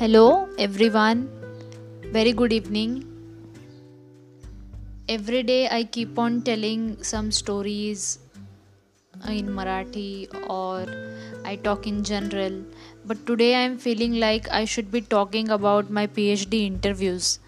Hello, 0.00 0.48
everyone. 0.56 1.28
Very 2.12 2.32
good 2.32 2.54
evening. 2.54 2.92
Every 5.10 5.42
day 5.42 5.68
I 5.68 5.84
keep 5.84 6.18
on 6.18 6.40
telling 6.40 7.02
some 7.02 7.30
stories 7.30 8.18
in 9.28 9.50
Marathi 9.58 10.26
or 10.48 10.86
I 11.44 11.56
talk 11.56 11.86
in 11.86 12.02
general, 12.02 12.64
but 13.04 13.26
today 13.26 13.54
I 13.56 13.60
am 13.60 13.76
feeling 13.76 14.18
like 14.18 14.50
I 14.50 14.64
should 14.64 14.90
be 14.90 15.02
talking 15.02 15.50
about 15.50 15.90
my 15.90 16.06
PhD 16.06 16.64
interviews. 16.64 17.38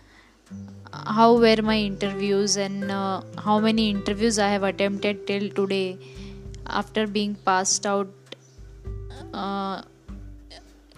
How 0.93 1.32
were 1.39 1.62
my 1.62 1.79
interviews 1.79 2.58
and 2.58 2.90
uh, 2.90 3.22
how 3.39 3.61
many 3.61 3.89
interviews 3.89 4.39
I 4.39 4.50
have 4.50 4.62
attempted 4.62 5.26
till 5.26 5.48
today 5.48 5.96
after 6.66 7.07
being 7.07 7.34
passed 7.34 7.86
out 7.86 8.11
uh, 9.32 9.80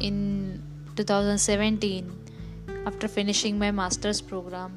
in 0.01 0.74
2017 0.97 2.25
after 2.87 3.09
finishing 3.09 3.59
my 3.59 3.71
master's 3.71 4.21
program. 4.21 4.73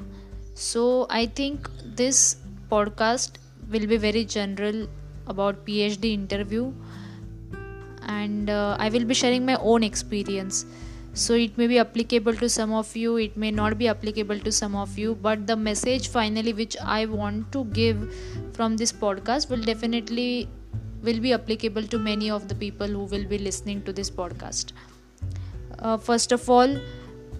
So, 0.53 1.05
I 1.09 1.25
think 1.27 1.69
this 1.83 2.37
podcast 2.71 3.33
will 3.69 3.85
be 3.85 3.97
very 3.97 4.25
general 4.25 4.87
about 5.27 5.65
PhD 5.65 6.13
interview 6.13 6.73
and 8.07 8.49
uh, 8.49 8.75
I 8.79 8.89
will 8.89 9.05
be 9.05 9.13
sharing 9.13 9.45
my 9.45 9.55
own 9.55 9.83
experience. 9.83 10.65
So, 11.13 11.33
it 11.33 11.57
may 11.57 11.67
be 11.67 11.79
applicable 11.79 12.35
to 12.35 12.49
some 12.49 12.73
of 12.73 12.95
you, 12.95 13.17
it 13.17 13.37
may 13.37 13.51
not 13.51 13.77
be 13.77 13.87
applicable 13.87 14.39
to 14.39 14.51
some 14.51 14.75
of 14.75 14.97
you, 14.97 15.15
but 15.15 15.47
the 15.47 15.55
message 15.55 16.09
finally 16.09 16.53
which 16.53 16.77
I 16.83 17.05
want 17.05 17.51
to 17.51 17.65
give 17.65 18.13
from 18.53 18.77
this 18.77 18.91
podcast 18.91 19.49
will 19.49 19.61
definitely 19.61 20.49
will 21.03 21.19
be 21.19 21.33
applicable 21.33 21.83
to 21.83 21.99
many 21.99 22.29
of 22.31 22.47
the 22.47 22.55
people 22.55 22.87
who 22.87 23.03
will 23.03 23.25
be 23.25 23.37
listening 23.37 23.83
to 23.83 23.93
this 23.93 24.09
podcast 24.09 24.71
uh, 25.79 25.97
first 25.97 26.31
of 26.31 26.49
all 26.49 26.77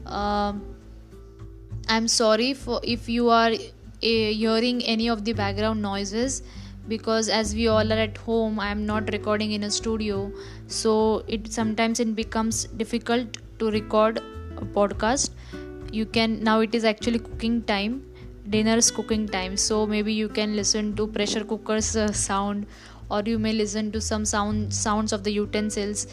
uh, 0.06 0.54
i'm 1.90 2.08
sorry 2.08 2.54
for 2.54 2.80
if 2.84 3.10
you 3.10 3.30
are 3.30 3.52
uh, 3.52 3.60
hearing 4.02 4.84
any 4.84 5.08
of 5.08 5.26
the 5.26 5.34
background 5.34 5.82
noises 5.82 6.42
because 6.88 7.28
as 7.28 7.54
we 7.54 7.68
all 7.68 7.92
are 7.94 8.02
at 8.04 8.18
home 8.18 8.60
i 8.60 8.70
am 8.72 8.86
not 8.86 9.12
recording 9.12 9.52
in 9.52 9.64
a 9.64 9.72
studio. 9.72 10.32
So 10.68 11.24
it 11.28 11.52
sometimes 11.52 12.00
it 12.00 12.16
becomes 12.16 12.66
difficult 12.82 13.38
to 13.60 13.72
record 13.72 14.20
a 14.58 14.66
podcast. 14.78 15.32
You 15.92 16.06
can 16.06 16.44
now 16.44 16.60
it 16.62 16.76
is 16.76 16.86
actually 16.86 17.20
cooking 17.20 17.64
time. 17.64 18.04
Dinner's 18.50 18.90
cooking 18.92 19.28
time. 19.28 19.58
So 19.58 19.86
maybe 19.86 20.14
you 20.14 20.30
can 20.30 20.56
listen 20.56 20.96
to 20.96 21.08
pressure 21.08 21.44
cookers 21.44 21.96
uh, 21.96 22.12
sound 22.14 22.66
or 23.10 23.22
you 23.26 23.40
may 23.40 23.54
listen 23.54 23.92
to 23.92 24.02
some 24.02 24.26
sound 24.26 24.74
sounds 24.74 25.12
of 25.12 25.24
the 25.24 25.32
utensils 25.32 26.08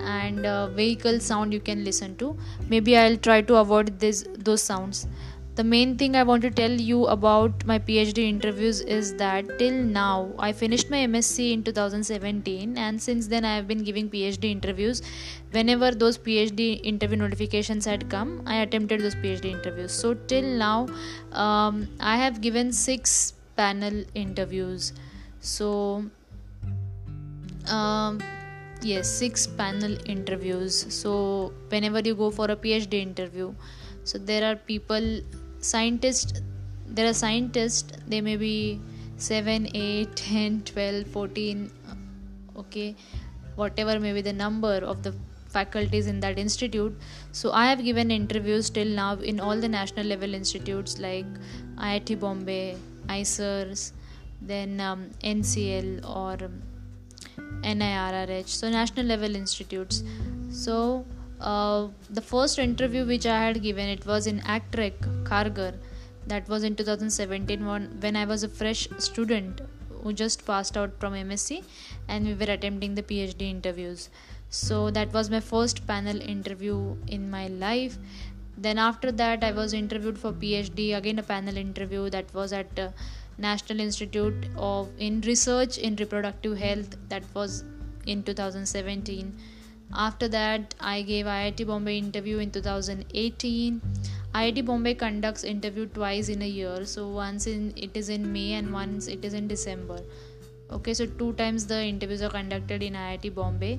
and 0.00 0.44
uh, 0.46 0.68
vehicle 0.68 1.20
sound 1.20 1.52
you 1.52 1.60
can 1.60 1.84
listen 1.84 2.16
to. 2.16 2.36
Maybe 2.68 2.96
i'll 2.96 3.16
try 3.16 3.40
to 3.42 3.56
avoid 3.56 3.98
this 3.98 4.24
those 4.38 4.62
sounds. 4.62 5.06
The 5.56 5.64
main 5.64 5.96
thing 5.96 6.16
i 6.16 6.22
want 6.22 6.42
to 6.42 6.50
tell 6.50 6.70
you 6.70 7.06
about 7.06 7.64
my 7.64 7.78
phd 7.78 8.18
interviews 8.18 8.80
is 8.96 9.14
that 9.20 9.52
till 9.58 9.78
now 9.94 10.30
i 10.38 10.52
finished 10.52 10.90
my 10.90 10.98
msc 11.06 11.46
in 11.52 11.62
2017 11.62 12.76
and 12.76 13.00
since 13.00 13.28
then 13.28 13.46
i 13.46 13.54
have 13.54 13.66
been 13.66 13.82
giving 13.82 14.10
phd 14.10 14.44
interviews. 14.44 15.00
Whenever 15.52 15.92
those 15.92 16.18
phd 16.18 16.80
interview 16.84 17.16
notifications 17.16 17.86
had 17.86 18.10
come 18.10 18.42
i 18.44 18.56
attempted 18.56 19.00
those 19.00 19.14
phd 19.14 19.46
interviews. 19.46 19.92
So 19.92 20.12
till 20.12 20.42
now 20.42 20.88
um, 21.32 21.88
i 22.00 22.16
have 22.16 22.42
given 22.42 22.70
six 22.70 23.32
panel 23.56 24.04
interviews. 24.14 24.92
So 25.40 26.04
um, 27.68 28.20
yes 28.82 29.08
six 29.08 29.46
panel 29.46 29.96
interviews. 30.06 30.86
So 30.94 31.52
whenever 31.68 32.00
you 32.00 32.14
go 32.14 32.30
for 32.30 32.50
a 32.50 32.56
phd 32.56 32.94
interview 32.94 33.54
so 34.04 34.18
there 34.18 34.44
are 34.48 34.56
people 34.56 35.20
scientists 35.60 36.40
there 36.86 37.08
are 37.08 37.14
scientists 37.14 37.92
they 38.06 38.20
may 38.20 38.36
be 38.36 38.80
7 39.16 39.68
8 39.74 40.16
10 40.16 40.62
12 40.64 41.06
14 41.06 41.70
okay 42.56 42.94
whatever 43.56 43.98
may 43.98 44.12
be 44.12 44.20
the 44.20 44.32
number 44.32 44.76
of 44.92 45.02
the 45.02 45.14
faculties 45.48 46.06
in 46.06 46.20
that 46.20 46.38
institute. 46.38 46.94
So 47.32 47.52
i 47.52 47.66
have 47.66 47.82
given 47.82 48.10
interviews 48.10 48.70
till 48.78 48.90
now 49.02 49.14
in 49.32 49.40
all 49.40 49.58
the 49.66 49.68
national 49.68 50.06
level 50.06 50.34
institutes 50.34 50.98
like 50.98 51.26
iit 51.90 52.20
bombay 52.20 52.76
IISERs 53.08 53.92
then 54.42 54.80
um, 54.80 55.10
ncl 55.34 55.88
or 56.22 56.44
um, 56.44 56.62
NIRRH, 57.62 58.48
so 58.48 58.70
national 58.70 59.06
level 59.06 59.34
institutes. 59.34 60.02
So 60.50 61.04
uh, 61.40 61.88
the 62.10 62.20
first 62.20 62.58
interview 62.58 63.06
which 63.06 63.26
I 63.26 63.38
had 63.38 63.62
given 63.62 63.88
it 63.88 64.06
was 64.06 64.26
in 64.26 64.40
ACTREC 64.40 65.24
Kharghar. 65.24 65.74
That 66.26 66.48
was 66.48 66.64
in 66.64 66.74
2017 66.74 68.00
when 68.00 68.16
I 68.16 68.24
was 68.24 68.42
a 68.42 68.48
fresh 68.48 68.88
student 68.98 69.60
who 70.02 70.12
just 70.12 70.44
passed 70.46 70.76
out 70.76 70.98
from 70.98 71.12
MSc 71.12 71.64
and 72.08 72.26
we 72.26 72.34
were 72.34 72.52
attempting 72.52 72.94
the 72.94 73.02
PhD 73.02 73.42
interviews. 73.42 74.08
So 74.48 74.90
that 74.90 75.12
was 75.12 75.30
my 75.30 75.40
first 75.40 75.86
panel 75.86 76.20
interview 76.20 76.96
in 77.06 77.30
my 77.30 77.48
life. 77.48 77.98
Then 78.56 78.78
after 78.78 79.12
that 79.12 79.44
I 79.44 79.52
was 79.52 79.72
interviewed 79.72 80.18
for 80.18 80.32
PhD 80.32 80.96
again 80.96 81.18
a 81.18 81.22
panel 81.22 81.56
interview 81.56 82.08
that 82.10 82.32
was 82.32 82.52
at 82.52 82.78
uh, 82.78 82.88
National 83.38 83.80
Institute 83.80 84.46
of 84.56 84.88
in 84.98 85.20
Research 85.22 85.78
in 85.78 85.96
Reproductive 85.96 86.58
Health 86.58 86.96
that 87.08 87.22
was 87.34 87.64
in 88.06 88.22
2017 88.22 89.34
after 89.94 90.26
that 90.28 90.74
i 90.80 91.02
gave 91.02 91.26
iit 91.26 91.64
bombay 91.66 91.96
interview 91.98 92.38
in 92.38 92.50
2018 92.50 93.80
iit 94.38 94.64
bombay 94.68 94.94
conducts 95.02 95.44
interview 95.44 95.86
twice 95.86 96.28
in 96.28 96.42
a 96.42 96.50
year. 96.56 96.84
So 96.84 97.08
once 97.08 97.46
in 97.46 97.72
it 97.76 97.96
is 98.00 98.08
in 98.16 98.32
may 98.32 98.52
and 98.54 98.72
once 98.72 99.06
it 99.14 99.24
is 99.24 99.34
in 99.34 99.48
december. 99.48 100.00
Okay 100.70 100.94
so 100.94 101.06
two 101.06 101.32
times 101.34 101.66
the 101.66 101.80
interviews 101.92 102.22
are 102.22 102.34
conducted 102.40 102.82
in 102.82 102.94
iit 102.94 103.34
bombay. 103.34 103.78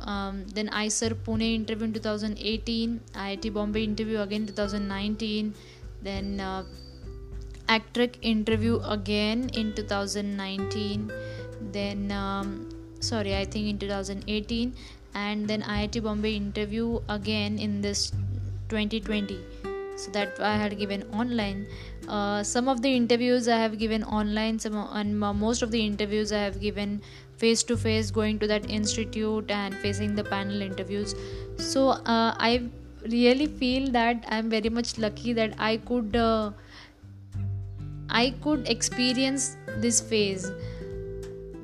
Um, 0.00 0.46
then 0.48 0.68
IISER 0.68 1.14
Pune 1.26 1.54
interview 1.54 1.86
in 1.86 1.94
2018, 1.94 3.00
IIT 3.14 3.54
Bombay 3.54 3.84
interview 3.84 4.18
again 4.20 4.46
2019, 4.46 5.54
then 6.02 6.40
uh, 6.40 6.64
ACTREC 7.68 8.18
interview 8.22 8.80
again 8.84 9.50
in 9.54 9.74
2019, 9.74 11.12
then 11.72 12.10
um, 12.12 12.68
sorry 13.00 13.36
i 13.36 13.44
think 13.44 13.68
in 13.68 13.78
2018 13.78 14.74
and 15.14 15.48
then 15.48 15.62
iit 15.62 16.02
bombay 16.02 16.34
interview 16.34 17.00
again 17.08 17.58
in 17.58 17.80
this 17.80 18.10
2020 18.68 19.38
so 19.96 20.10
that 20.12 20.40
i 20.40 20.56
had 20.56 20.78
given 20.78 21.02
online. 21.12 21.66
Uh, 22.08 22.42
some 22.42 22.68
of 22.68 22.82
the 22.82 22.94
interviews 22.94 23.48
i 23.48 23.56
have 23.56 23.78
given 23.78 24.04
online 24.04 24.58
some 24.58 24.76
and 24.92 25.18
most 25.18 25.62
of 25.62 25.70
the 25.70 25.84
interviews 25.84 26.32
i 26.32 26.38
have 26.38 26.60
given 26.60 27.00
face 27.36 27.62
to 27.62 27.76
face 27.76 28.10
going 28.10 28.38
to 28.38 28.46
that 28.46 28.68
institute 28.70 29.50
and 29.50 29.74
facing 29.74 30.14
the 30.14 30.24
panel 30.24 30.62
interviews. 30.62 31.14
So 31.56 31.88
uh, 31.88 32.34
i 32.38 32.62
really 33.02 33.46
feel 33.46 33.90
that 33.92 34.24
i'm 34.28 34.48
very 34.50 34.68
much 34.68 34.98
lucky 34.98 35.32
that 35.32 35.52
i 35.58 35.76
could 35.76 36.16
uh, 36.16 36.50
i 38.10 38.30
could 38.42 38.68
experience 38.68 39.56
this 39.78 40.00
phase. 40.00 40.50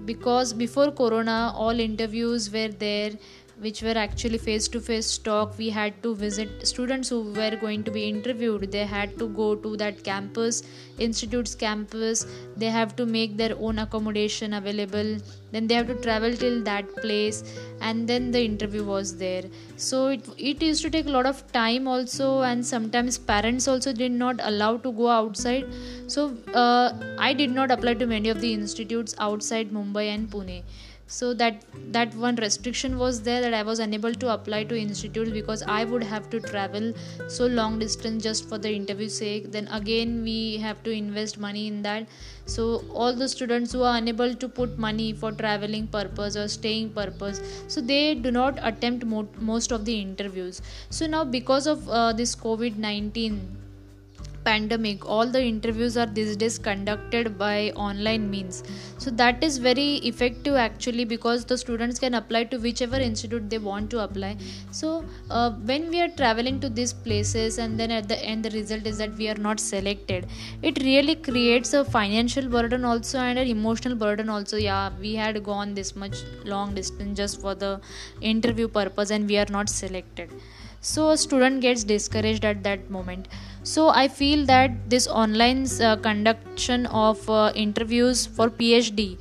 Because 0.05 0.53
before 0.53 0.91
corona 0.93 1.53
all 1.57 1.81
interviews 1.81 2.51
were 2.53 2.69
there 2.69 3.13
which 3.61 3.83
were 3.83 3.97
actually 3.97 4.39
face 4.39 4.69
to 4.69 4.81
face 4.81 5.17
talk 5.19 5.57
we 5.59 5.71
had 5.71 6.03
to 6.03 6.15
visit 6.15 6.67
students 6.67 7.09
who 7.09 7.21
were 7.33 7.57
going 7.57 7.85
to 7.85 7.91
be 7.91 8.05
interviewed. 8.05 8.71
They 8.71 8.85
had 8.85 9.19
to 9.19 9.29
go 9.29 9.55
to 9.55 9.77
that 9.77 10.03
campus 10.05 10.63
institute's 10.99 11.55
campus. 11.55 12.27
They 12.57 12.71
have 12.71 12.95
to 12.97 13.07
make 13.07 13.37
their 13.37 13.57
own 13.59 13.79
accommodation 13.79 14.55
available. 14.55 15.17
Then 15.53 15.67
they 15.67 15.75
have 15.75 15.87
to 15.89 15.95
travel 15.95 16.33
till 16.33 16.63
that 16.65 16.89
place 16.97 17.43
and 17.81 18.09
then 18.09 18.31
the 18.31 18.45
interview 18.45 18.85
was 18.85 19.17
there. 19.17 19.45
So 19.77 20.09
it, 20.09 20.29
it 20.37 20.63
used 20.63 20.83
to 20.83 20.91
take 20.91 21.07
a 21.07 21.11
lot 21.11 21.27
of 21.27 21.51
time 21.53 21.87
also 21.89 22.43
and 22.43 22.65
sometimes 22.65 23.19
parents 23.19 23.69
also 23.69 23.93
did 23.93 24.13
not 24.13 24.41
allow 24.43 24.77
to 24.79 24.93
go 24.93 25.09
outside. 25.09 25.67
So 26.07 26.37
uh, 26.55 26.93
i 27.19 27.33
did 27.33 27.51
not 27.51 27.71
apply 27.71 27.95
to 27.95 28.07
many 28.07 28.29
of 28.29 28.41
the 28.41 28.53
institutes 28.53 29.15
outside 29.19 29.71
mumbai 29.71 30.07
and 30.15 30.29
pune 30.31 30.63
so 31.07 31.35
that 31.35 31.63
that 31.97 32.15
one 32.15 32.37
restriction 32.37 32.99
was 32.99 33.23
there 33.23 33.41
that 33.43 33.55
i 33.55 33.63
was 33.63 33.79
unable 33.79 34.15
to 34.23 34.29
apply 34.33 34.65
to 34.65 34.77
institutes 34.79 35.31
because 35.31 35.63
i 35.77 35.85
would 35.85 36.03
have 36.03 36.29
to 36.31 36.41
travel 36.41 36.93
so 37.29 37.47
long 37.47 37.79
distance 37.79 38.23
just 38.23 38.49
for 38.49 38.59
the 38.59 38.71
interview 38.75 39.09
sake. 39.09 39.51
Then 39.53 39.69
again 39.69 40.23
we 40.23 40.57
have 40.59 40.83
to 40.85 40.91
invest 40.91 41.39
money 41.39 41.67
in 41.67 41.83
that. 41.83 42.09
So 42.47 42.85
all 42.93 43.15
the 43.15 43.29
students 43.29 43.73
who 43.73 43.83
are 43.83 43.97
unable 43.97 44.35
to 44.35 44.49
put 44.49 44.79
money 44.79 45.13
for 45.13 45.33
traveling 45.33 45.87
purpose 45.89 46.37
or 46.37 46.49
staying 46.49 46.91
purpose 46.93 47.41
so 47.69 47.81
they 47.81 48.15
do 48.15 48.31
not 48.31 48.59
attempt 48.63 49.05
mo- 49.05 49.29
most 49.39 49.73
of 49.73 49.85
the 49.85 50.01
interviews. 50.01 50.63
So 50.91 51.07
now 51.07 51.25
because 51.25 51.67
of 51.67 51.89
uh, 51.89 52.13
this 52.13 52.35
covid-19 52.35 53.41
pandemic 54.45 55.07
all 55.09 55.27
the 55.27 55.43
interviews 55.43 55.97
are 55.97 56.07
these 56.07 56.37
days 56.37 56.59
conducted 56.59 57.37
by 57.39 57.71
online 57.77 58.31
means. 58.31 58.63
So 58.99 59.11
that 59.13 59.43
is 59.43 59.59
very 59.59 59.97
effective 60.11 60.55
actually 60.55 61.05
because 61.05 61.45
the 61.45 61.59
students 61.59 61.99
can 61.99 62.15
apply 62.15 62.45
to 62.45 62.59
whichever 62.59 62.97
institute 62.97 63.49
they 63.51 63.59
want 63.59 63.91
to 63.91 64.01
apply. 64.01 64.37
So 64.71 65.05
uh, 65.31 65.51
when 65.71 65.91
we 65.91 66.01
are 66.01 66.09
traveling 66.09 66.61
to 66.61 66.69
these 66.69 66.93
places 66.93 67.59
and 67.59 67.79
then 67.79 67.91
at 67.91 68.09
the 68.09 68.19
end 68.25 68.45
the 68.45 68.51
result 68.51 68.87
is 68.87 68.99
that 68.99 69.15
we 69.17 69.29
are 69.29 69.41
not 69.49 69.61
selected 69.61 70.27
it 70.63 70.83
really 70.83 71.17
creates 71.17 71.73
a 71.75 71.85
financial 71.85 72.49
burden 72.49 72.85
also 72.85 73.19
and 73.19 73.39
an 73.39 73.49
emotional 73.49 73.95
burden 73.95 74.29
also. 74.29 74.57
Yeah 74.57 74.91
we 75.01 75.15
had 75.15 75.43
gone 75.45 75.75
this 75.75 75.97
much 75.97 76.17
long 76.45 76.75
distance 76.75 77.17
just 77.17 77.41
for 77.41 77.55
the 77.55 77.81
interview 78.21 78.69
purpose 78.69 79.11
and 79.11 79.29
we 79.29 79.39
are 79.39 79.47
not 79.51 79.69
selected. 79.69 80.31
So 80.81 81.11
a 81.11 81.17
student 81.17 81.63
gets 81.63 81.83
discouraged 81.83 82.45
at 82.45 82.63
that 82.65 82.91
moment 82.91 83.29
so 83.73 83.89
i 83.89 84.07
feel 84.07 84.45
that 84.47 84.73
this 84.91 85.07
online 85.09 85.67
uh, 85.81 85.97
conduction 85.97 86.87
of 86.87 87.29
uh, 87.31 87.51
interviews 87.55 88.27
for 88.27 88.49
phd 88.51 89.17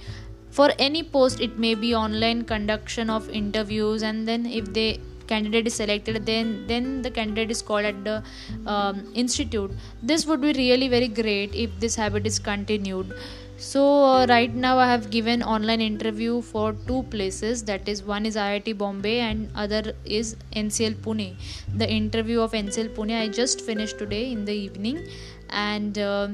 for 0.52 0.70
any 0.78 1.02
post 1.02 1.40
it 1.40 1.58
may 1.58 1.74
be 1.74 1.96
online 1.96 2.44
conduction 2.44 3.10
of 3.10 3.30
interviews 3.30 4.04
and 4.04 4.28
then 4.28 4.46
if 4.46 4.72
the 4.74 5.00
candidate 5.28 5.68
is 5.68 5.74
selected 5.74 6.26
then 6.26 6.52
then 6.68 7.02
the 7.02 7.12
candidate 7.18 7.52
is 7.56 7.62
called 7.62 7.86
at 7.86 8.04
the 8.04 8.22
um, 8.66 9.12
institute. 9.14 9.72
This 10.02 10.26
would 10.26 10.42
be 10.42 10.54
really 10.54 10.90
very 10.90 11.08
great 11.08 11.56
if 11.56 11.80
this 11.80 11.96
habit 11.96 12.28
is 12.28 12.40
continued 12.40 13.14
so 13.58 13.82
uh, 14.06 14.26
right 14.28 14.54
now 14.54 14.78
i 14.78 14.86
have 14.88 15.10
given 15.10 15.42
online 15.44 15.82
interview 15.82 16.42
for 16.42 16.74
two 16.88 17.04
places. 17.04 17.64
That 17.64 17.88
is 17.88 18.04
one 18.04 18.26
is 18.26 18.36
iit 18.36 18.78
bombay 18.78 19.20
and 19.20 19.50
other 19.56 19.94
is 20.06 20.36
ncl 20.56 20.96
pune. 20.96 21.36
The 21.78 21.90
interview 21.90 22.42
of 22.42 22.52
ncl 22.52 22.90
pune 22.96 23.20
i 23.20 23.28
just 23.28 23.62
finished 23.62 23.98
today 23.98 24.32
in 24.32 24.46
the 24.46 24.54
evening. 24.54 25.06
And 25.50 25.98
uh, 25.98 26.30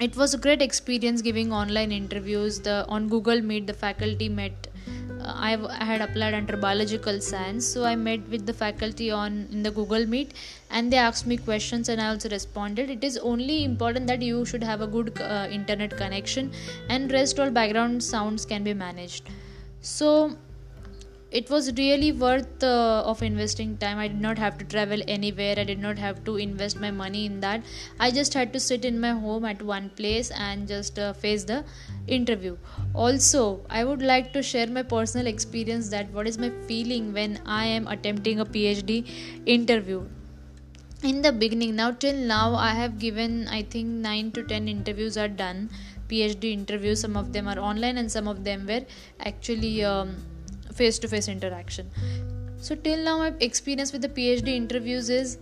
it 0.00 0.16
was 0.16 0.34
a 0.34 0.38
great 0.38 0.62
experience 0.62 1.22
giving 1.22 1.52
online 1.52 1.92
interviews. 1.92 2.60
The 2.60 2.86
on 2.88 3.08
google 3.08 3.40
meet 3.40 3.66
the 3.66 3.74
faculty 3.74 4.28
met 4.28 4.68
I, 5.34 5.56
had 5.84 6.00
applied 6.00 6.34
under 6.34 6.56
biological 6.56 7.20
science 7.20 7.66
so 7.66 7.84
i 7.84 7.94
met 7.94 8.28
with 8.28 8.46
the 8.46 8.52
faculty 8.52 9.10
on 9.10 9.48
in 9.50 9.62
the 9.62 9.70
google 9.70 10.06
meet 10.06 10.34
and 10.70 10.92
they 10.92 10.96
asked 10.96 11.26
me 11.26 11.36
questions 11.36 11.88
and 11.88 12.00
i 12.00 12.08
also 12.08 12.28
responded. 12.28 12.90
It 12.90 13.04
is 13.04 13.18
only 13.18 13.64
important 13.64 14.06
that 14.06 14.22
you 14.22 14.44
should 14.44 14.62
have 14.62 14.80
a 14.80 14.86
good 14.86 15.20
uh, 15.20 15.48
internet 15.50 15.96
connection 15.96 16.50
and 16.88 17.12
rest 17.12 17.38
all 17.38 17.50
background 17.50 18.02
sounds 18.02 18.46
can 18.46 18.64
be 18.64 18.74
managed. 18.74 19.28
So 19.80 20.36
it 21.32 21.48
was 21.48 21.72
really 21.78 22.12
worth 22.12 22.62
uh, 22.62 23.02
of 23.06 23.22
investing 23.22 23.76
time. 23.78 23.98
I 23.98 24.08
did 24.08 24.20
not 24.20 24.38
have 24.38 24.58
to 24.58 24.64
travel 24.64 25.00
anywhere. 25.08 25.54
I 25.58 25.64
did 25.64 25.78
not 25.78 25.98
have 25.98 26.24
to 26.24 26.36
invest 26.36 26.78
my 26.78 26.90
money 26.90 27.24
in 27.26 27.40
that. 27.40 27.62
I 27.98 28.10
just 28.10 28.34
had 28.34 28.52
to 28.52 28.60
sit 28.60 28.84
in 28.84 29.00
my 29.00 29.12
home 29.12 29.44
at 29.46 29.62
one 29.62 29.90
place 29.90 30.30
and 30.30 30.68
just 30.68 30.98
uh, 30.98 31.12
face 31.14 31.44
the 31.44 31.64
interview. 32.06 32.56
Also 32.94 33.42
i 33.70 33.84
would 33.84 34.02
like 34.02 34.32
to 34.32 34.42
share 34.42 34.66
my 34.66 34.82
personal 34.82 35.26
experience 35.26 35.88
that 35.90 36.10
what 36.16 36.26
is 36.26 36.38
my 36.38 36.50
feeling 36.70 37.12
when 37.12 37.38
i 37.46 37.64
am 37.64 37.86
attempting 37.86 38.40
a 38.40 38.44
phd 38.44 39.06
interview. 39.46 40.02
In 41.02 41.22
the 41.22 41.32
beginning 41.32 41.74
now 41.76 41.90
till 41.92 42.14
now 42.14 42.54
i 42.54 42.70
have 42.80 42.98
given 42.98 43.48
i 43.48 43.62
think 43.62 43.88
9 43.88 44.32
to 44.32 44.42
10 44.42 44.68
interviews 44.68 45.16
are 45.16 45.28
done. 45.28 45.70
Phd 46.08 46.44
interviews 46.52 47.00
some 47.00 47.16
of 47.16 47.32
them 47.32 47.48
are 47.48 47.58
online 47.58 47.96
and 47.96 48.12
some 48.12 48.28
of 48.28 48.44
them 48.44 48.66
were 48.66 48.84
actually 49.20 49.82
um, 49.84 50.16
face 50.72 50.98
to 51.00 51.08
face 51.08 51.28
interaction. 51.28 51.90
So 52.58 52.74
till 52.74 53.04
now 53.04 53.18
my 53.18 53.34
experience 53.40 53.92
with 53.92 54.02
the 54.02 54.08
phd 54.08 54.48
interviews 54.48 55.10
is 55.10 55.38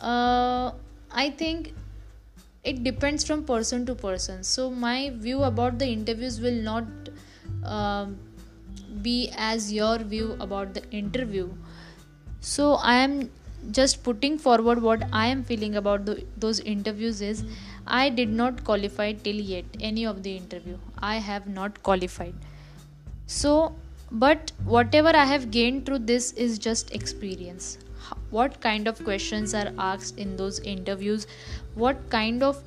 uh, 0.00 0.72
i 1.12 1.30
think 1.30 1.72
it 2.64 2.84
depends 2.84 3.24
from 3.24 3.44
person 3.44 3.84
to 3.86 3.94
person. 3.94 4.44
So 4.44 4.70
my 4.70 5.10
view 5.14 5.42
about 5.42 5.78
the 5.78 5.86
interviews 5.86 6.40
will 6.40 6.60
not 6.62 6.84
uh, 7.64 8.06
be 9.02 9.32
as 9.36 9.72
your 9.72 9.98
view 9.98 10.36
about 10.40 10.74
the 10.74 10.88
interview. 10.90 11.52
So 12.40 12.74
i 12.74 12.94
am 12.96 13.30
just 13.70 14.02
putting 14.02 14.38
forward 14.44 14.82
what 14.82 15.02
i 15.12 15.26
am 15.26 15.44
feeling 15.44 15.76
about 15.76 16.04
the, 16.04 16.24
those 16.36 16.58
interviews 16.58 17.20
is 17.20 17.44
i 17.86 18.08
did 18.08 18.28
not 18.28 18.64
qualify 18.64 19.12
till 19.12 19.36
yet 19.36 19.64
any 19.80 20.04
of 20.04 20.22
the 20.24 20.36
interview. 20.36 20.76
I 20.98 21.16
have 21.16 21.46
not 21.46 21.82
qualified. 21.82 22.34
So 23.26 23.74
but 24.12 24.52
whatever 24.64 25.08
i 25.16 25.24
have 25.24 25.50
gained 25.50 25.86
through 25.86 25.98
this 25.98 26.32
is 26.32 26.58
just 26.58 26.94
experience. 26.94 27.78
What 28.30 28.60
kind 28.60 28.86
of 28.88 29.02
questions 29.04 29.54
are 29.54 29.72
asked 29.78 30.18
in 30.18 30.36
those 30.36 30.58
interviews? 30.60 31.26
What 31.74 32.10
kind 32.10 32.42
of 32.42 32.62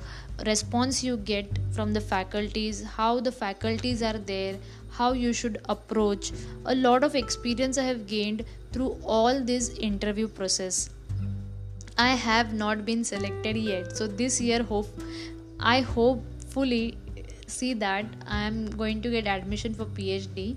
response 0.46 1.04
you 1.04 1.18
get 1.18 1.60
from 1.72 1.94
the 1.94 2.02
faculties? 2.02 2.84
How 2.84 3.20
the 3.20 3.32
faculties 3.32 4.02
are 4.02 4.18
there? 4.18 4.58
How 4.90 5.12
you 5.14 5.34
should 5.34 5.62
approach? 5.70 6.32
A 6.66 6.74
lot 6.74 7.04
of 7.04 7.16
experience 7.16 7.78
i 7.78 7.84
have 7.84 8.08
gained 8.08 8.44
through 8.72 8.98
all 9.04 9.40
this 9.40 9.70
interview 9.78 10.28
process. 10.28 10.90
I 11.98 12.10
have 12.10 12.54
not 12.54 12.86
been 12.86 13.04
selected 13.04 13.56
yet. 13.56 13.96
So 13.96 14.08
this 14.08 14.42
year 14.42 14.64
hope 14.64 14.88
i 15.60 15.82
hopefully 15.82 16.98
see 17.48 17.74
that 17.74 18.06
i 18.28 18.42
am 18.42 18.66
going 18.78 19.02
to 19.02 19.10
get 19.10 19.28
admission 19.28 19.74
for 19.74 19.86
phd 19.86 20.56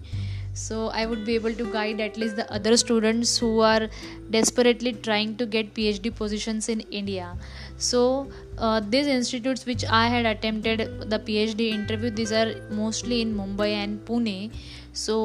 so 0.59 0.79
i 1.01 1.07
would 1.11 1.25
be 1.29 1.35
able 1.41 1.55
to 1.61 1.67
guide 1.73 2.01
at 2.07 2.17
least 2.23 2.37
the 2.41 2.47
other 2.59 2.77
students 2.83 3.37
who 3.43 3.51
are 3.61 3.89
desperately 4.37 4.93
trying 5.09 5.37
to 5.37 5.47
get 5.55 5.73
phd 5.75 6.15
positions 6.15 6.69
in 6.69 6.81
india. 7.03 7.37
So 7.77 8.29
uh, 8.59 8.81
these 8.81 9.07
institutes 9.07 9.65
which 9.67 9.85
i 10.01 10.09
had 10.09 10.27
attempted 10.27 11.11
the 11.13 11.21
phd 11.29 11.71
interview 11.79 12.11
these 12.11 12.33
are 12.33 12.51
mostly 12.71 13.21
in 13.21 13.35
mumbai 13.41 13.71
and 13.85 14.05
pune. 14.05 14.53
So 14.93 15.17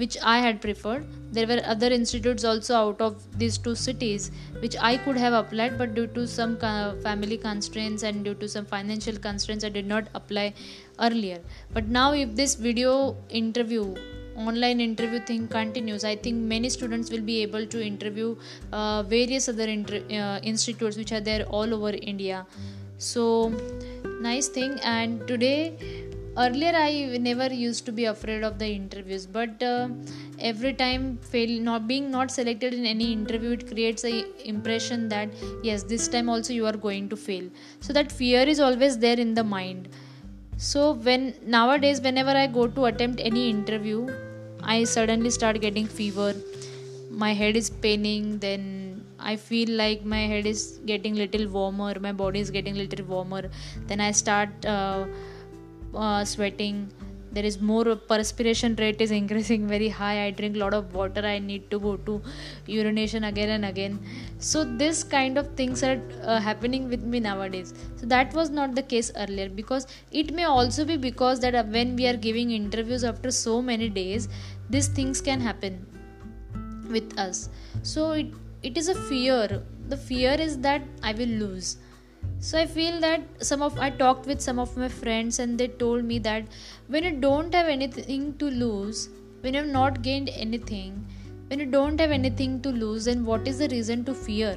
which 0.00 0.16
i 0.32 0.38
had 0.38 0.60
preferred. 0.64 1.06
There 1.36 1.46
were 1.46 1.60
other 1.72 1.88
institutes 1.94 2.44
also 2.44 2.74
out 2.74 3.00
of 3.06 3.14
these 3.38 3.58
two 3.64 3.74
cities 3.84 4.30
which 4.60 4.76
i 4.90 4.96
could 5.06 5.16
have 5.22 5.38
applied 5.38 5.78
but 5.80 5.94
due 5.94 6.06
to 6.18 6.26
some 6.34 6.56
family 7.06 7.38
constraints 7.46 8.04
and 8.10 8.24
due 8.24 8.34
to 8.42 8.48
some 8.48 8.68
financial 8.76 9.18
constraints 9.26 9.64
i 9.70 9.72
did 9.80 9.86
not 9.86 10.14
apply 10.14 10.52
earlier. 11.00 11.40
But 11.72 11.88
now 11.88 12.12
if 12.12 12.36
this 12.36 12.54
video 12.68 12.94
interview 13.28 13.82
online 14.46 14.80
interview 14.80 15.20
thing 15.20 15.48
continues. 15.48 16.04
I 16.04 16.16
think 16.16 16.36
many 16.36 16.68
students 16.70 17.10
will 17.10 17.26
be 17.32 17.42
able 17.42 17.66
to 17.66 17.84
interview 17.84 18.36
uh, 18.72 19.02
various 19.02 19.48
other 19.48 19.64
inter- 19.64 20.04
uh, 20.10 20.38
institutes 20.42 20.96
which 20.96 21.12
are 21.12 21.20
there 21.20 21.44
all 21.46 21.74
over 21.74 21.92
india. 22.12 22.46
So 22.98 23.52
nice 24.20 24.48
thing. 24.48 24.78
And 24.82 25.26
today 25.26 25.76
earlier 26.44 26.72
i 26.76 27.18
never 27.28 27.46
used 27.52 27.84
to 27.86 27.92
be 27.98 28.04
afraid 28.04 28.42
of 28.48 28.58
the 28.60 28.66
interviews 28.80 29.24
but 29.36 29.62
uh, 29.62 29.88
every 30.50 30.72
time 30.82 31.06
fail 31.32 31.52
not 31.68 31.88
being 31.88 32.10
not 32.16 32.30
selected 32.30 32.74
in 32.74 32.84
any 32.86 33.08
interview 33.12 33.50
it 33.58 33.64
creates 33.70 34.04
a 34.04 34.12
impression 34.52 35.08
that 35.14 35.28
yes 35.68 35.82
this 35.94 36.06
time 36.06 36.28
also 36.28 36.52
you 36.52 36.66
are 36.66 36.76
going 36.76 37.08
to 37.08 37.16
fail. 37.16 37.48
So 37.80 37.92
that 37.92 38.12
fear 38.12 38.42
is 38.42 38.60
always 38.60 38.98
there 38.98 39.18
in 39.18 39.34
the 39.34 39.44
mind. 39.44 39.88
So 40.56 40.92
when 40.92 41.34
nowadays 41.44 42.00
whenever 42.00 42.30
i 42.30 42.46
go 42.46 42.66
to 42.66 42.84
attempt 42.92 43.20
any 43.20 43.50
interview 43.50 43.98
I 44.62 44.84
suddenly 44.84 45.30
start 45.30 45.60
getting 45.60 45.86
fever. 45.86 46.34
My 47.10 47.32
head 47.32 47.56
is 47.56 47.70
paining. 47.70 48.38
Then 48.38 49.04
I 49.18 49.36
feel 49.36 49.70
like 49.70 50.04
my 50.04 50.20
head 50.26 50.46
is 50.46 50.80
getting 50.86 51.14
little 51.14 51.48
warmer. 51.48 51.98
My 51.98 52.12
body 52.12 52.40
is 52.40 52.50
getting 52.50 52.74
little 52.74 53.04
warmer. 53.06 53.50
Then 53.86 54.00
I 54.00 54.10
start 54.12 54.64
uh, 54.66 55.06
uh, 55.94 56.24
sweating. 56.24 56.90
There 57.32 57.44
is 57.44 57.60
more 57.60 57.96
perspiration 57.96 58.76
rate 58.76 59.00
is 59.00 59.10
increasing 59.10 59.66
very 59.68 59.88
high. 59.88 60.26
I 60.26 60.30
drink 60.30 60.56
a 60.56 60.58
lot 60.58 60.74
of 60.74 60.94
water. 60.94 61.24
I 61.24 61.38
need 61.38 61.70
to 61.70 61.78
go 61.78 61.96
to 61.96 62.22
urination 62.66 63.24
again 63.24 63.50
and 63.50 63.64
again. 63.64 63.98
So 64.38 64.64
this 64.64 65.04
kind 65.04 65.38
of 65.38 65.54
things 65.54 65.82
are 65.82 66.00
uh, 66.22 66.40
happening 66.40 66.88
with 66.88 67.02
me 67.02 67.20
nowadays. 67.20 67.74
So 67.96 68.06
that 68.06 68.32
was 68.34 68.50
not 68.50 68.74
the 68.74 68.82
case 68.82 69.12
earlier 69.16 69.48
because 69.48 69.86
it 70.10 70.32
may 70.32 70.44
also 70.44 70.84
be 70.84 70.96
because 70.96 71.40
that 71.40 71.66
when 71.68 71.96
we 71.96 72.06
are 72.06 72.16
giving 72.16 72.50
interviews 72.50 73.04
after 73.04 73.30
so 73.30 73.60
many 73.60 73.88
days 73.88 74.28
these 74.70 74.88
things 74.88 75.20
can 75.20 75.40
happen 75.40 75.86
with 76.90 77.18
us 77.18 77.48
so 77.82 78.12
it, 78.12 78.26
it 78.62 78.76
is 78.76 78.88
a 78.88 78.94
fear 78.94 79.62
the 79.88 79.96
fear 79.96 80.32
is 80.32 80.58
that 80.58 80.82
i 81.02 81.12
will 81.12 81.34
lose 81.44 81.76
so 82.40 82.58
i 82.58 82.64
feel 82.64 83.00
that 83.00 83.20
some 83.44 83.62
of 83.62 83.78
i 83.78 83.90
talked 83.90 84.26
with 84.26 84.40
some 84.40 84.58
of 84.58 84.76
my 84.76 84.88
friends 84.88 85.38
and 85.40 85.58
they 85.58 85.66
told 85.66 86.04
me 86.04 86.18
that 86.18 86.44
when 86.86 87.02
you 87.02 87.10
don't 87.10 87.52
have 87.52 87.66
anything 87.66 88.32
to 88.38 88.50
lose 88.50 89.08
when 89.40 89.54
you 89.54 89.60
have 89.60 89.70
not 89.70 90.02
gained 90.02 90.28
anything 90.30 91.04
when 91.48 91.58
you 91.58 91.66
don't 91.66 91.98
have 91.98 92.10
anything 92.10 92.60
to 92.60 92.70
lose 92.70 93.06
then 93.06 93.24
what 93.24 93.48
is 93.48 93.58
the 93.58 93.68
reason 93.68 94.04
to 94.04 94.14
fear? 94.14 94.56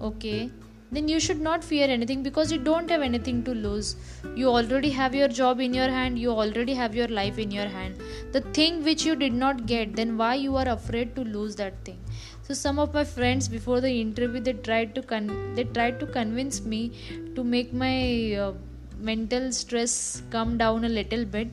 Okay 0.00 0.50
then 0.90 1.08
you 1.08 1.20
should 1.20 1.40
not 1.40 1.62
fear 1.62 1.86
anything 1.88 2.22
because 2.22 2.50
you 2.50 2.58
don't 2.58 2.90
have 2.90 3.02
anything 3.02 3.42
to 3.44 3.52
lose. 3.52 3.96
You 4.34 4.48
already 4.48 4.90
have 4.90 5.14
your 5.14 5.28
job 5.28 5.60
in 5.60 5.74
your 5.74 5.88
hand 5.88 6.18
you 6.18 6.30
already 6.30 6.74
have 6.74 6.94
your 6.94 7.08
life 7.08 7.38
in 7.38 7.50
your 7.50 7.66
hand. 7.66 8.00
The 8.32 8.40
thing 8.40 8.82
which 8.84 9.04
you 9.04 9.16
did 9.16 9.32
not 9.32 9.66
get 9.66 9.96
then 9.96 10.16
why 10.16 10.34
you 10.34 10.56
are 10.56 10.68
afraid 10.68 11.14
to 11.16 11.22
lose 11.22 11.56
that 11.56 11.84
thing? 11.84 11.98
So 12.42 12.54
some 12.54 12.78
of 12.78 12.94
my 12.94 13.04
friends 13.04 13.48
before 13.48 13.80
the 13.80 14.00
interview 14.00 14.40
they 14.40 14.54
tried 14.54 14.94
to 14.94 15.02
con- 15.02 15.54
they 15.54 15.64
tried 15.64 16.00
to 16.00 16.06
convince 16.06 16.62
me 16.62 16.92
to 17.34 17.44
make 17.44 17.72
my 17.72 18.34
uh, 18.34 18.52
mental 18.98 19.52
stress 19.52 20.22
come 20.30 20.56
down 20.56 20.84
a 20.84 20.88
little 20.88 21.24
bit. 21.24 21.48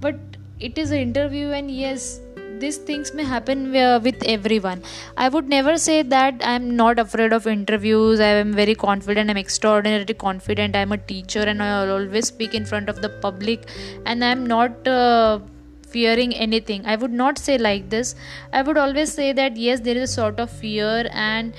But 0.00 0.16
it 0.58 0.76
is 0.76 0.90
an 0.90 0.98
interview 0.98 1.50
and 1.50 1.70
yes 1.70 2.20
these 2.60 2.76
things 2.76 3.12
may 3.14 3.24
happen 3.24 3.72
with 3.72 4.22
everyone. 4.24 4.82
I 5.16 5.28
would 5.28 5.48
never 5.48 5.76
say 5.78 6.02
that 6.02 6.40
i'm 6.44 6.76
not 6.76 6.98
afraid 6.98 7.32
of 7.32 7.46
interviews. 7.46 8.20
I 8.20 8.32
am 8.44 8.52
very 8.52 8.74
confident. 8.74 9.30
I'm 9.30 9.36
extraordinarily 9.36 10.14
confident. 10.14 10.76
I'm 10.76 10.92
a 10.92 10.98
teacher 10.98 11.40
and 11.40 11.62
i 11.62 11.70
always 11.96 12.28
speak 12.28 12.54
in 12.54 12.66
front 12.66 12.88
of 12.88 13.02
the 13.02 13.08
public. 13.26 13.66
And 14.06 14.24
i'm 14.24 14.46
not 14.46 14.86
uh, 14.86 15.40
fearing 15.88 16.34
anything. 16.34 16.86
I 16.86 16.96
would 16.96 17.12
not 17.12 17.38
say 17.38 17.58
like 17.58 17.90
this. 17.90 18.14
I 18.52 18.62
would 18.62 18.78
always 18.78 19.12
say 19.12 19.32
that 19.32 19.56
yes 19.56 19.80
there 19.80 19.96
is 19.96 20.10
a 20.10 20.14
sort 20.14 20.38
of 20.38 20.50
fear. 20.50 21.08
And 21.12 21.54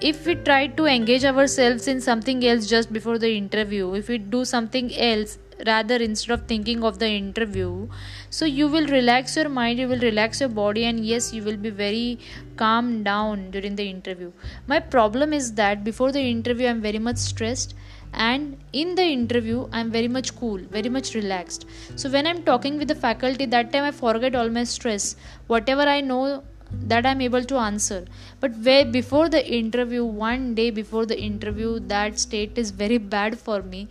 if 0.00 0.26
we 0.26 0.34
try 0.34 0.66
to 0.66 0.84
engage 0.84 1.24
ourselves 1.24 1.88
in 1.88 2.00
something 2.00 2.44
else 2.44 2.66
just 2.66 2.92
before 2.92 3.18
the 3.18 3.30
interview 3.34 3.94
if 3.94 4.08
we 4.08 4.18
do 4.18 4.44
something 4.44 4.94
else 4.94 5.38
rather 5.64 5.96
instead 5.96 6.32
of 6.32 6.46
thinking 6.46 6.84
of 6.84 6.98
the 6.98 7.08
interview. 7.08 7.88
So 8.30 8.44
you 8.44 8.68
will 8.68 8.86
relax 8.86 9.36
your 9.36 9.48
mind 9.48 9.78
you 9.78 9.88
will 9.88 10.00
relax 10.00 10.40
your 10.40 10.48
body 10.48 10.84
and 10.84 11.04
yes 11.04 11.32
you 11.32 11.42
will 11.42 11.56
be 11.56 11.70
very 11.70 12.18
calm 12.56 13.02
down 13.02 13.50
during 13.50 13.76
the 13.76 13.88
interview. 13.88 14.32
My 14.66 14.80
problem 14.80 15.32
is 15.32 15.52
that 15.54 15.84
before 15.84 16.12
the 16.12 16.20
interview 16.20 16.68
i'm 16.68 16.80
very 16.80 16.98
much 16.98 17.16
stressed 17.16 17.74
and 18.12 18.56
in 18.72 18.94
the 18.94 19.04
interview 19.04 19.68
i'm 19.72 19.90
very 19.90 20.08
much 20.08 20.34
cool 20.36 20.58
very 20.58 20.88
much 20.88 21.14
relaxed. 21.14 21.66
So 21.94 22.10
when 22.10 22.26
i'm 22.26 22.42
talking 22.42 22.78
with 22.78 22.88
the 22.88 22.94
faculty 22.94 23.46
that 23.46 23.72
time 23.72 23.84
i 23.84 23.90
forget 23.90 24.34
all 24.34 24.50
my 24.50 24.64
stress 24.64 25.16
whatever 25.46 25.82
i 25.82 26.00
know 26.00 26.42
that 26.72 27.06
i'm 27.06 27.20
able 27.20 27.44
to 27.44 27.56
answer. 27.56 28.04
But 28.40 28.56
where 28.56 28.84
before 28.84 29.28
the 29.28 29.46
interview 29.48 30.04
one 30.04 30.54
day 30.54 30.70
before 30.70 31.06
the 31.06 31.18
interview 31.18 31.78
that 31.80 32.18
state 32.18 32.58
is 32.58 32.70
very 32.70 32.98
bad 32.98 33.38
for 33.38 33.62
me 33.62 33.88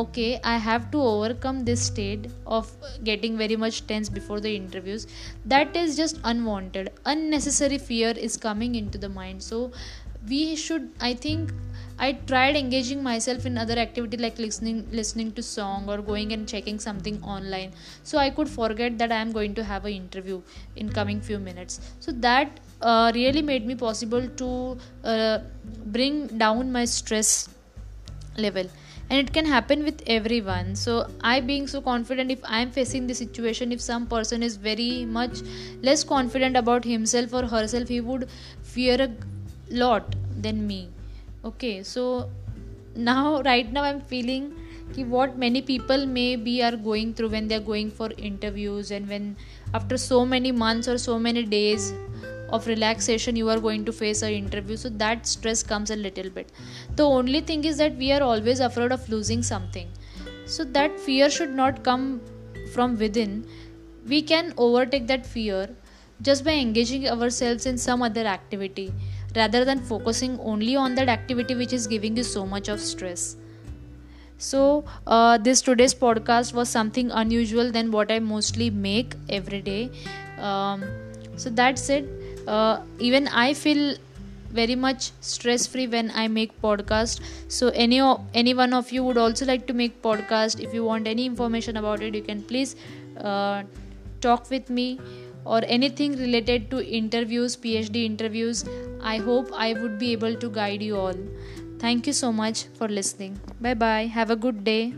okay 0.00 0.40
i 0.42 0.56
have 0.56 0.90
to 0.90 1.00
overcome 1.00 1.64
this 1.64 1.82
state 1.82 2.28
of 2.46 2.70
getting 3.04 3.36
very 3.36 3.56
much 3.56 3.86
tense 3.86 4.08
before 4.08 4.40
the 4.40 4.54
interviews. 4.54 5.06
That 5.44 5.76
is 5.76 5.96
just 5.96 6.18
unwanted. 6.24 6.90
Unnecessary 7.04 7.78
fear 7.78 8.10
is 8.10 8.36
coming 8.36 8.74
into 8.74 8.98
the 8.98 9.08
mind. 9.08 9.42
So 9.42 9.72
we 10.28 10.54
should 10.54 10.88
i 11.00 11.12
think 11.12 11.52
i 11.98 12.12
tried 12.12 12.54
engaging 12.54 13.02
myself 13.02 13.44
in 13.44 13.58
other 13.58 13.76
activity 13.84 14.16
like 14.16 14.38
listening 14.38 14.86
listening 14.92 15.32
to 15.32 15.42
song 15.42 15.88
or 15.88 15.96
going 16.00 16.32
and 16.32 16.48
checking 16.48 16.78
something 16.78 17.20
online. 17.22 17.72
So 18.02 18.18
i 18.18 18.30
could 18.30 18.48
forget 18.48 18.98
that 18.98 19.12
i 19.12 19.16
am 19.16 19.32
going 19.32 19.54
to 19.54 19.64
have 19.64 19.84
an 19.84 19.92
interview 19.92 20.40
in 20.76 20.90
coming 20.90 21.20
few 21.20 21.38
minutes. 21.38 21.80
So 22.00 22.12
that 22.12 22.60
uh, 22.80 23.10
really 23.14 23.42
made 23.42 23.66
me 23.66 23.74
possible 23.74 24.28
to 24.28 24.78
uh, 25.04 25.38
bring 25.86 26.26
down 26.38 26.70
my 26.72 26.84
stress 26.84 27.48
level 28.38 28.66
and 29.12 29.28
it 29.28 29.32
can 29.34 29.44
happen 29.44 29.84
with 29.84 30.02
everyone. 30.06 30.74
So 30.82 30.92
i 31.30 31.38
being 31.48 31.66
so 31.72 31.80
confident 31.88 32.34
if 32.34 32.44
i 32.58 32.60
am 32.66 32.70
facing 32.76 33.08
the 33.10 33.16
situation 33.18 33.74
if 33.76 33.82
some 33.86 34.06
person 34.12 34.46
is 34.48 34.56
very 34.68 35.04
much 35.16 35.42
less 35.88 36.04
confident 36.12 36.60
about 36.60 36.86
himself 36.92 37.34
or 37.40 37.42
herself 37.54 37.92
he 37.96 38.00
would 38.00 38.28
fear 38.62 38.96
a 39.06 39.10
lot 39.82 40.16
than 40.46 40.66
me. 40.66 40.88
Okay 41.44 41.82
so 41.82 42.30
now 42.96 43.42
right 43.50 43.72
now 43.72 43.82
i'm 43.90 44.00
feeling 44.14 44.50
ki 44.94 45.04
what 45.12 45.36
many 45.42 45.62
people 45.68 46.06
may 46.06 46.30
be 46.48 46.54
are 46.70 46.76
going 46.88 47.12
through 47.18 47.30
when 47.34 47.46
they're 47.52 47.68
going 47.68 47.90
for 48.00 48.08
interviews 48.30 48.90
and 48.96 49.08
when 49.14 49.28
after 49.80 49.96
so 50.06 50.24
many 50.32 50.52
months 50.64 50.88
or 50.94 50.98
so 51.04 51.18
many 51.18 51.44
days 51.54 51.92
of 52.52 52.66
relaxation 52.66 53.34
you 53.34 53.48
are 53.48 53.58
going 53.58 53.84
to 53.86 53.92
face 53.92 54.22
an 54.22 54.32
interview. 54.32 54.76
So 54.76 54.88
that 54.90 55.26
stress 55.26 55.62
comes 55.62 55.90
a 55.90 55.96
little 55.96 56.30
bit. 56.30 56.52
The 56.96 57.04
only 57.04 57.40
thing 57.40 57.64
is 57.64 57.78
that 57.78 57.96
we 57.96 58.12
are 58.12 58.22
always 58.22 58.60
afraid 58.60 58.92
of 58.92 59.08
losing 59.08 59.42
something. 59.42 59.88
So 60.44 60.64
that 60.64 61.00
fear 61.00 61.30
should 61.30 61.54
not 61.54 61.82
come 61.82 62.20
from 62.72 62.98
within. 62.98 63.46
We 64.06 64.22
can 64.22 64.52
overtake 64.56 65.06
that 65.06 65.24
fear 65.24 65.68
just 66.20 66.44
by 66.44 66.52
engaging 66.52 67.08
ourselves 67.08 67.66
in 67.66 67.78
some 67.78 68.02
other 68.02 68.26
activity 68.26 68.92
rather 69.34 69.64
than 69.64 69.80
focusing 69.80 70.38
only 70.40 70.76
on 70.76 70.94
that 70.94 71.08
activity 71.08 71.54
which 71.54 71.72
is 71.72 71.86
giving 71.86 72.16
you 72.16 72.22
so 72.22 72.44
much 72.44 72.68
of 72.68 72.80
stress. 72.80 73.36
So 74.36 74.84
uh, 75.06 75.38
this 75.38 75.62
today's 75.62 75.94
podcast 75.94 76.52
was 76.52 76.68
something 76.68 77.10
unusual 77.10 77.70
than 77.70 77.92
what 77.92 78.10
i 78.10 78.18
mostly 78.18 78.70
make 78.70 79.14
every 79.28 79.62
day. 79.62 79.90
Um, 80.38 80.84
so 81.36 81.48
that's 81.48 81.88
it 81.88 82.21
uh, 82.46 82.80
even 82.98 83.28
i 83.28 83.52
feel 83.54 83.96
very 84.58 84.74
much 84.74 85.10
stress 85.20 85.66
free 85.66 85.86
when 85.86 86.10
i 86.10 86.28
make 86.28 86.60
podcast. 86.60 87.20
So 87.48 87.68
any 87.68 88.00
any 88.34 88.52
one 88.54 88.74
of 88.74 88.92
you 88.92 89.02
would 89.04 89.16
also 89.16 89.46
like 89.46 89.66
to 89.68 89.74
make 89.74 90.02
podcast. 90.02 90.60
If 90.60 90.74
you 90.74 90.84
want 90.84 91.06
any 91.06 91.24
information 91.24 91.78
about 91.78 92.02
it 92.02 92.14
you 92.14 92.22
can 92.22 92.42
please 92.42 92.76
uh, 93.18 93.62
talk 94.20 94.50
with 94.50 94.68
me 94.68 95.00
or 95.44 95.62
anything 95.66 96.16
related 96.18 96.70
to 96.70 96.84
interviews 96.86 97.56
phd 97.56 98.04
interviews. 98.04 98.64
I 99.00 99.16
hope 99.18 99.50
i 99.54 99.72
would 99.72 99.98
be 99.98 100.12
able 100.12 100.36
to 100.36 100.50
guide 100.50 100.82
you 100.82 100.96
all. 100.98 101.14
Thank 101.78 102.06
you 102.06 102.12
so 102.12 102.32
much 102.32 102.64
for 102.74 102.88
listening. 102.88 103.40
Bye 103.60 103.74
bye 103.74 104.06
have 104.18 104.30
a 104.30 104.36
good 104.36 104.64
day 104.64 104.94